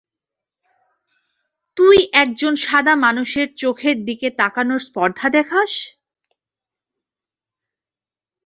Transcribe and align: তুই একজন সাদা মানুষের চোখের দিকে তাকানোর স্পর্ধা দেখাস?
তুই 1.77 1.97
একজন 2.13 2.53
সাদা 2.65 2.93
মানুষের 3.05 3.47
চোখের 3.57 3.97
দিকে 4.05 4.27
তাকানোর 4.39 4.81
স্পর্ধা 4.87 5.27
দেখাস? 5.29 5.71